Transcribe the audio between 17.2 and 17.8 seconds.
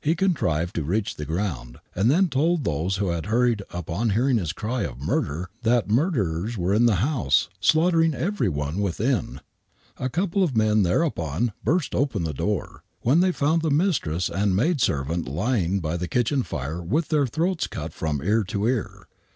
throats